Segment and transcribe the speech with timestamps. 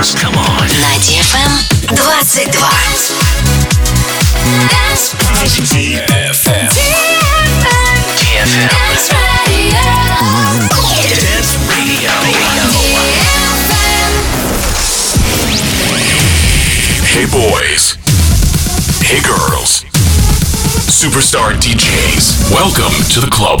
[0.00, 0.14] dance.
[0.14, 0.66] Come on.
[0.80, 1.52] На DFM
[1.88, 2.50] 22.
[4.68, 5.14] Dance
[5.72, 6.68] DFM.
[8.16, 8.70] DFM.
[11.20, 12.10] Dance Radio.
[17.04, 17.96] Hey boys.
[19.02, 19.84] Hey girls.
[20.88, 22.52] Superstar DJs.
[22.52, 23.60] Welcome to the club.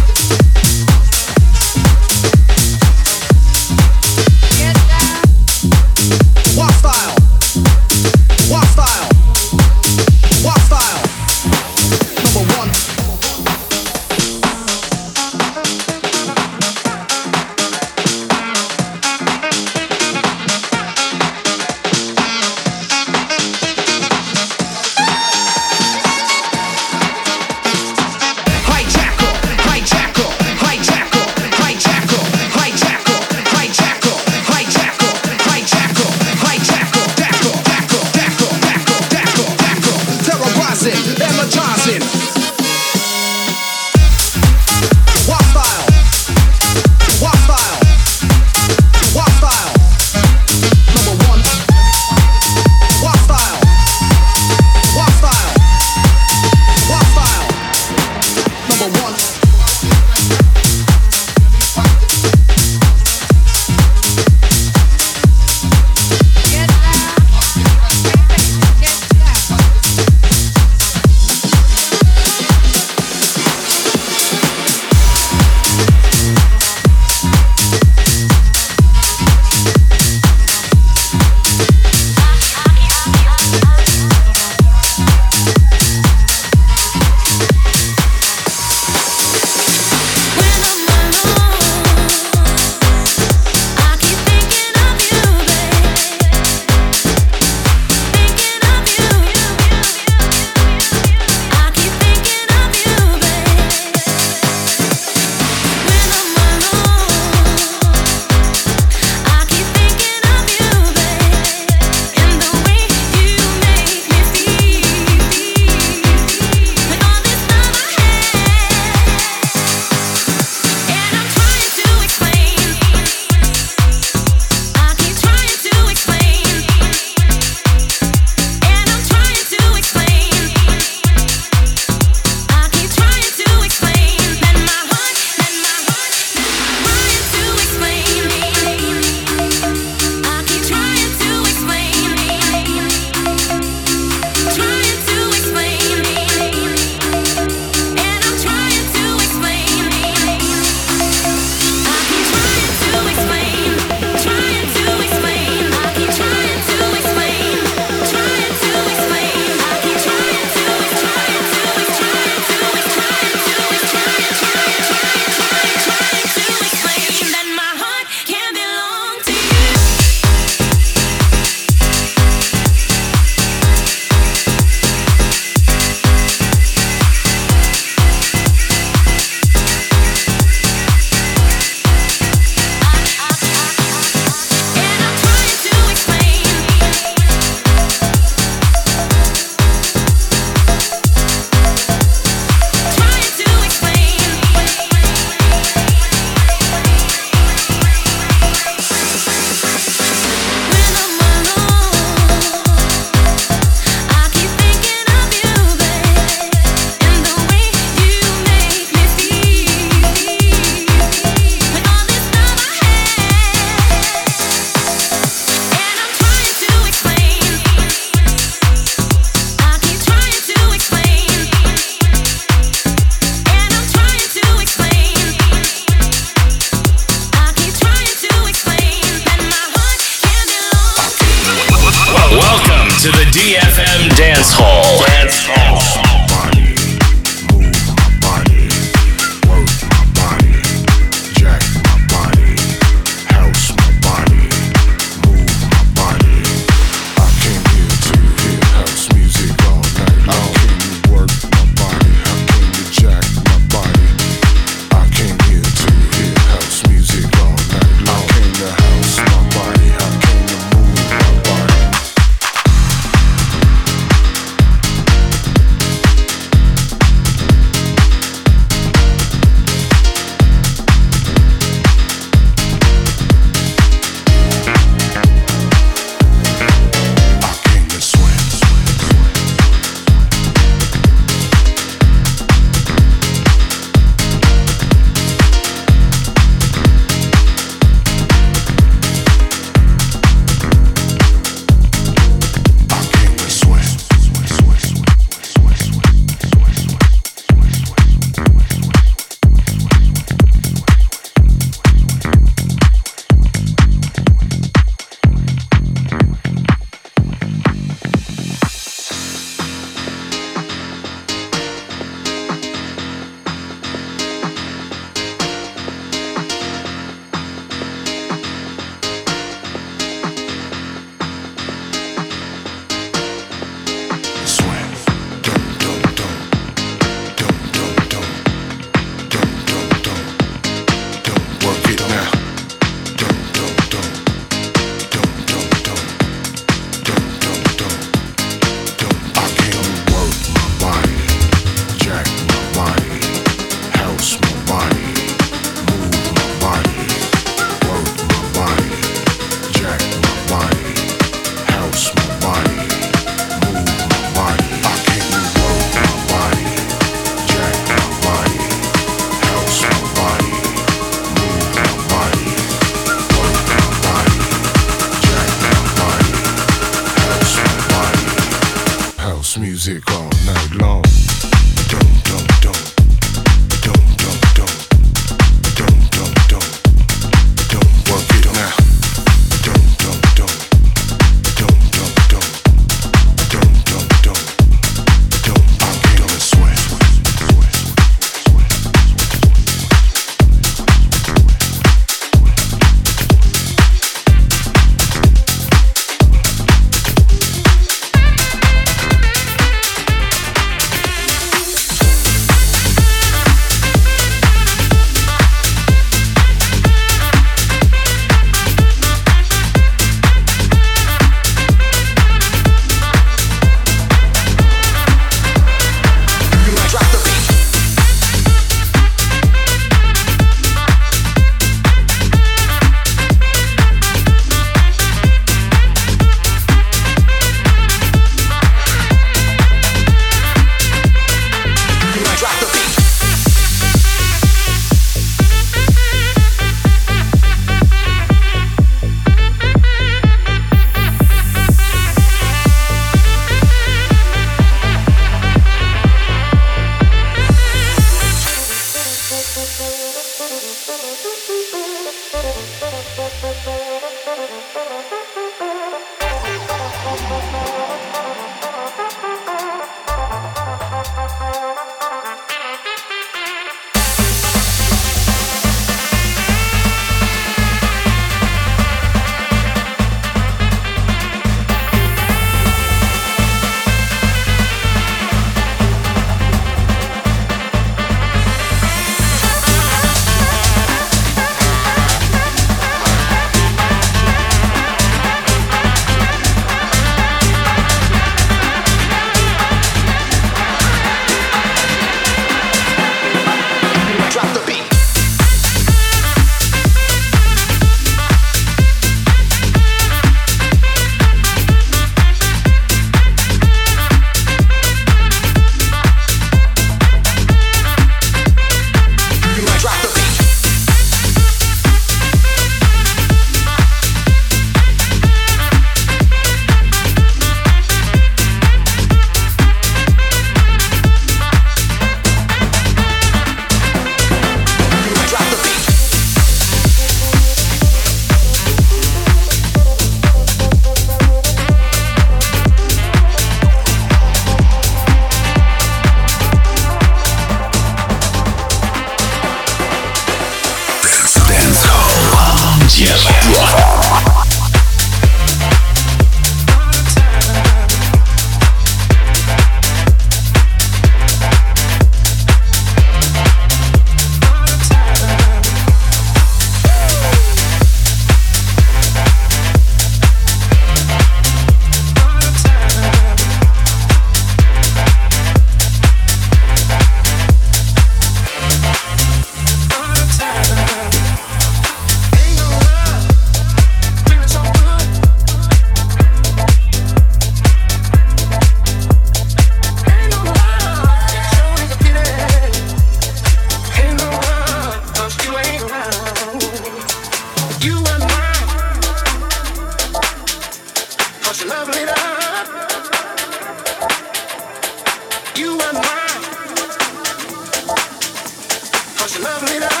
[599.37, 600.00] you love me now?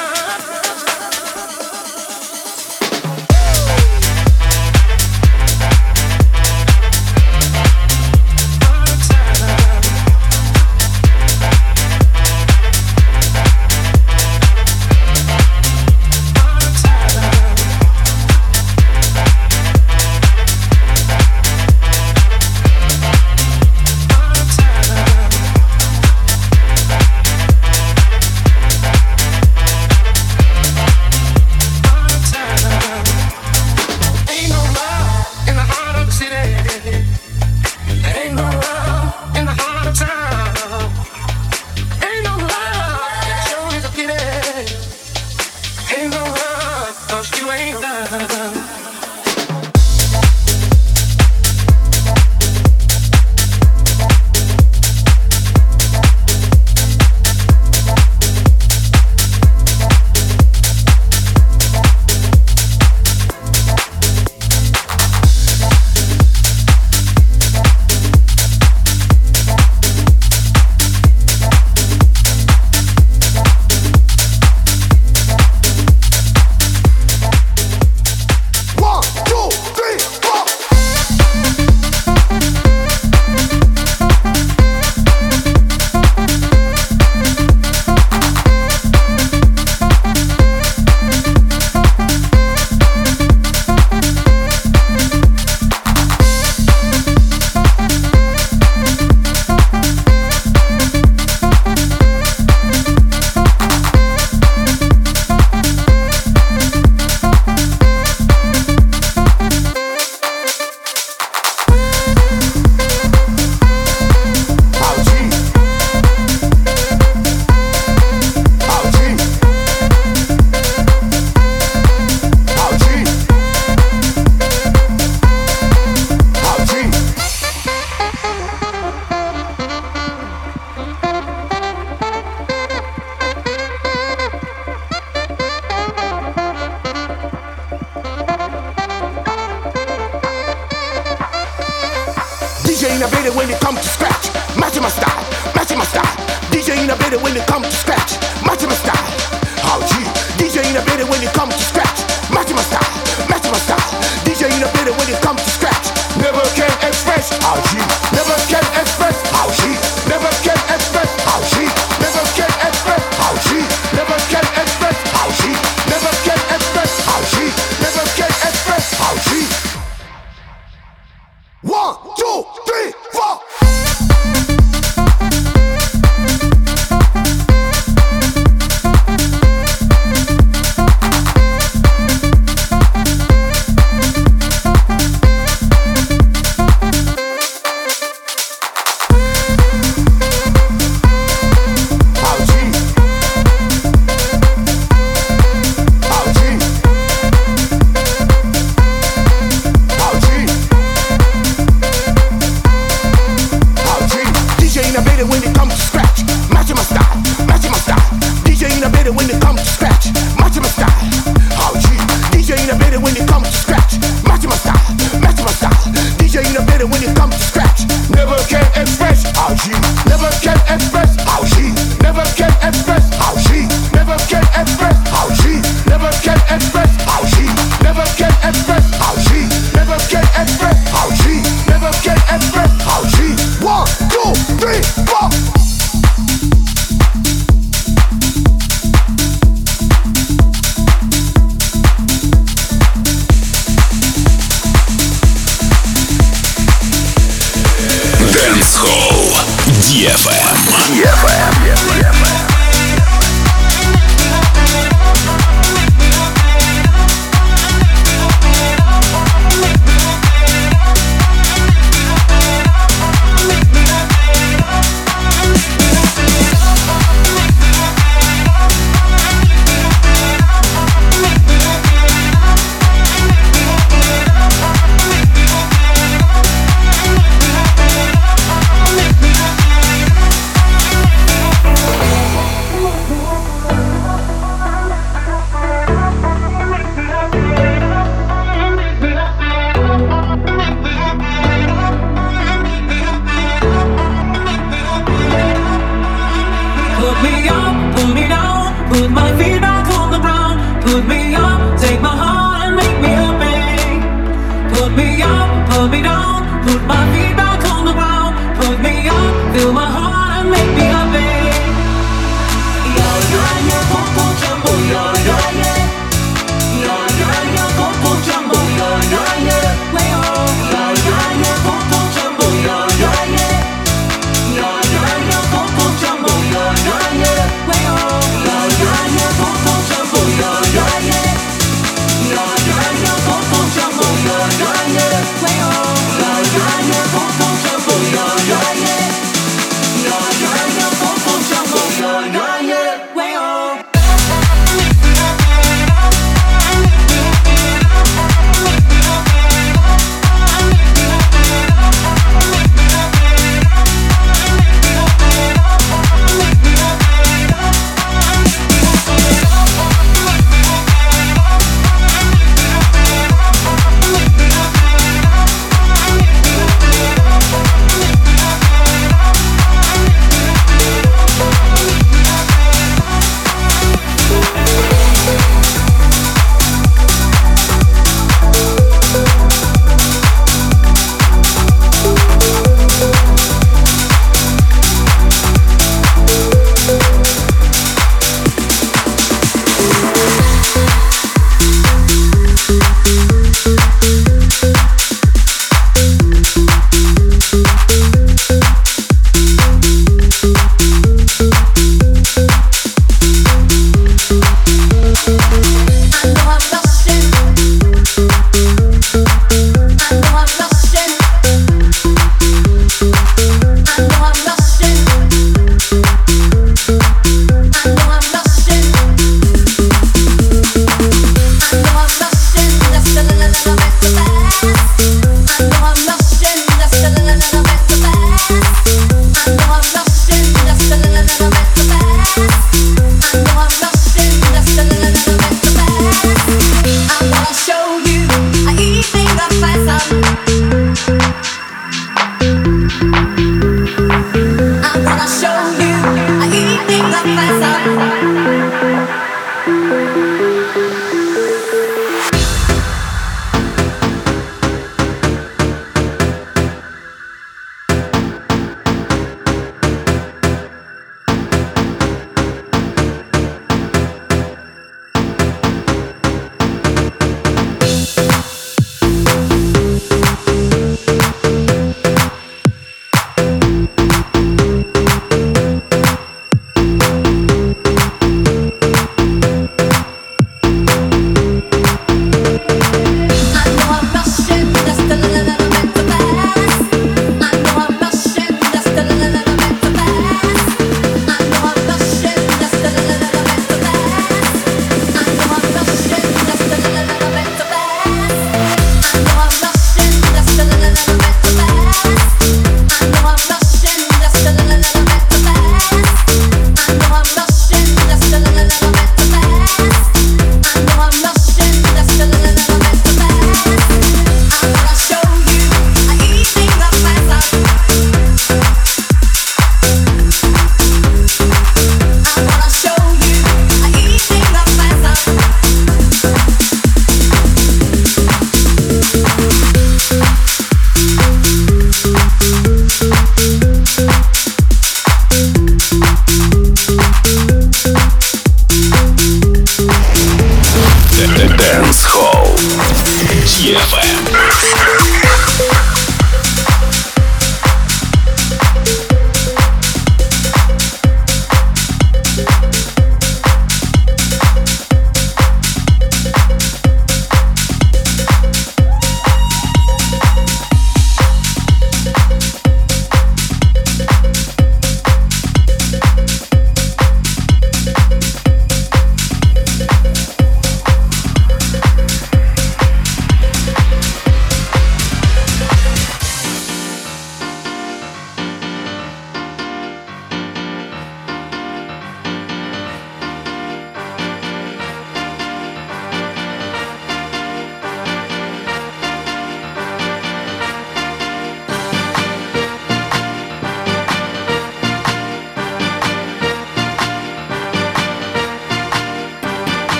[447.35, 447.81] Professor.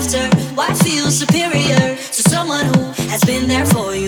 [0.00, 0.24] after?
[0.54, 3.99] Why feel superior to someone who has been there for you?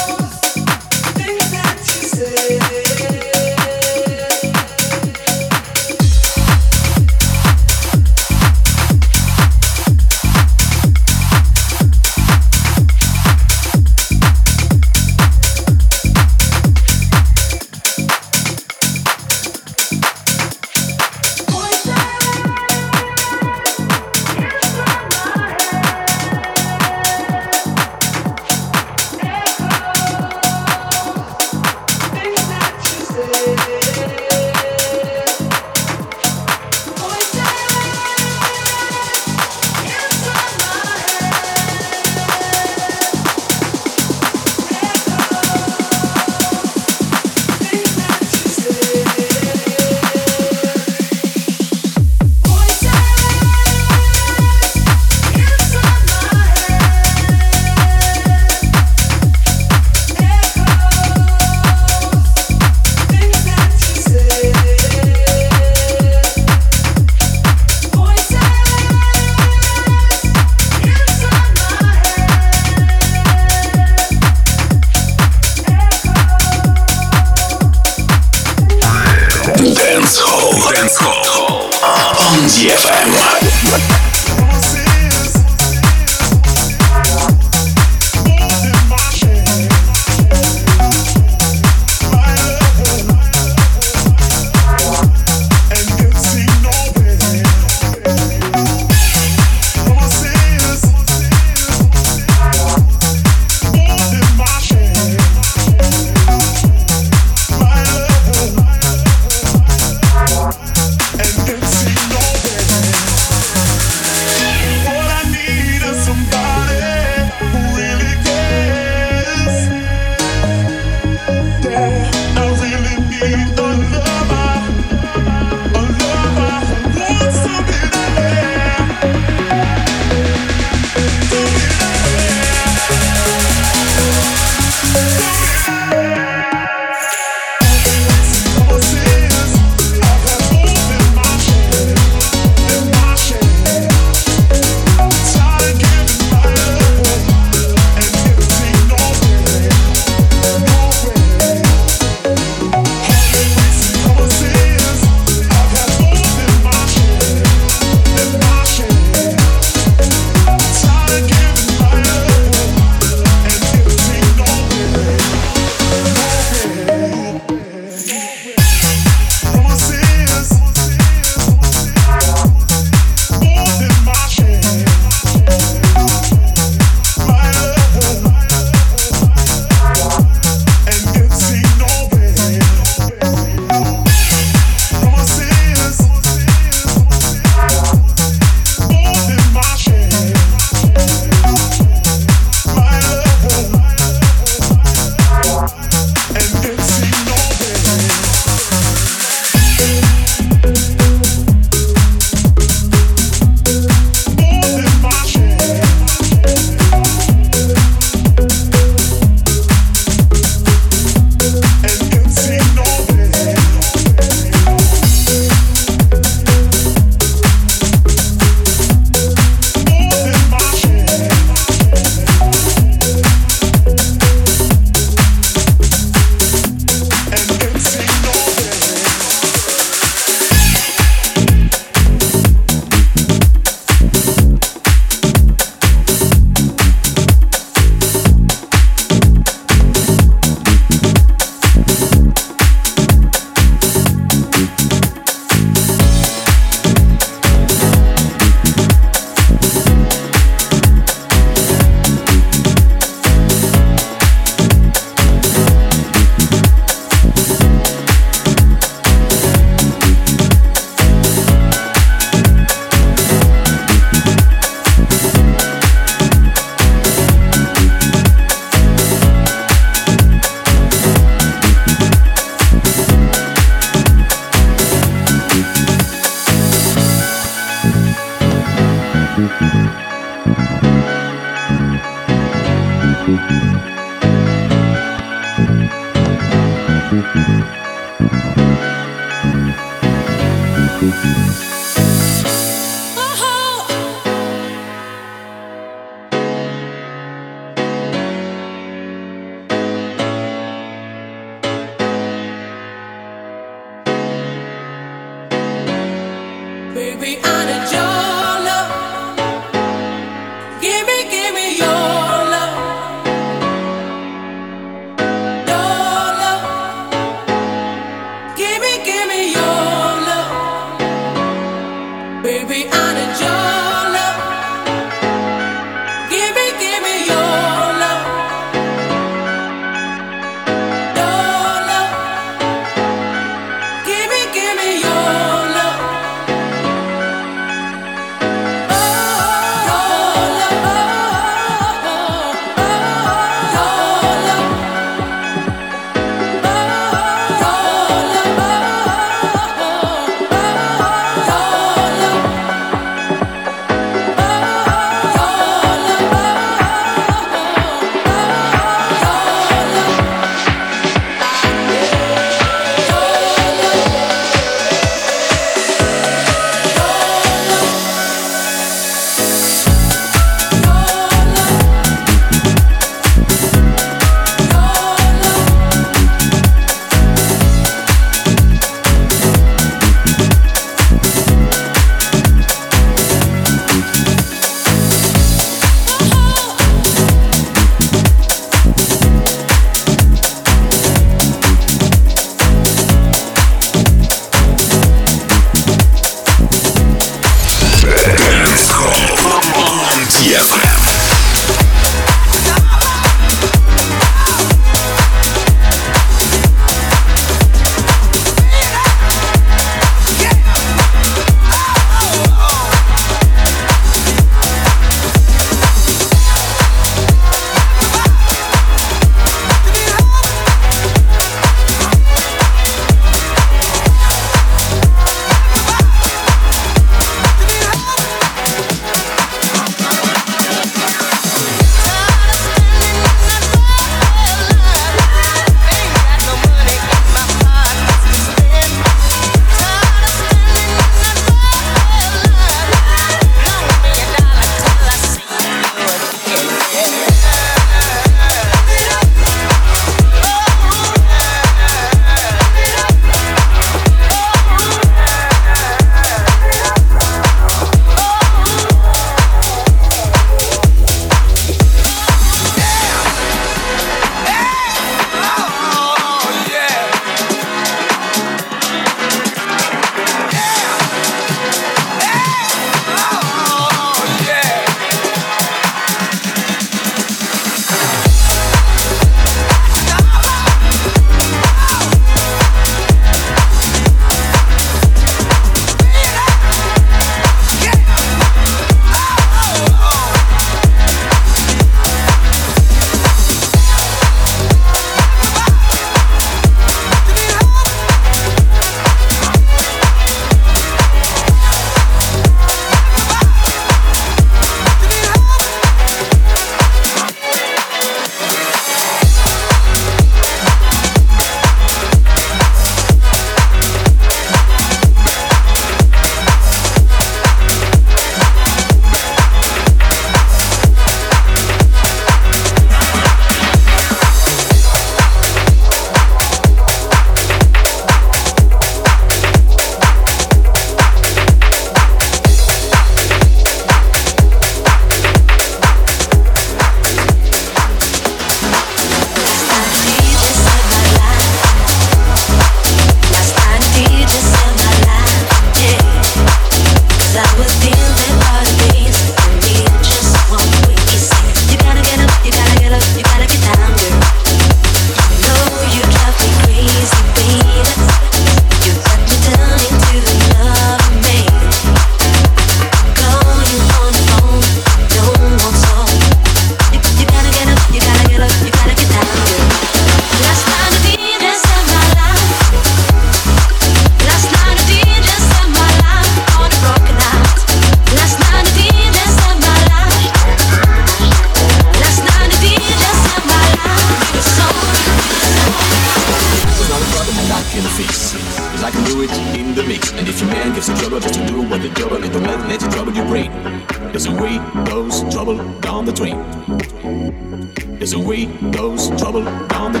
[598.10, 598.26] There's a
[598.72, 600.00] goes trouble down the